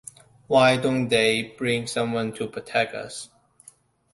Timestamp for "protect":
2.47-2.95